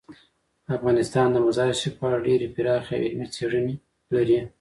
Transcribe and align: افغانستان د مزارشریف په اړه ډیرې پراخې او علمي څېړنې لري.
افغانستان 0.77 1.27
د 1.31 1.37
مزارشریف 1.47 1.93
په 1.99 2.05
اړه 2.09 2.23
ډیرې 2.27 2.47
پراخې 2.55 2.95
او 2.97 3.03
علمي 3.05 3.27
څېړنې 3.35 3.75
لري. 4.15 4.39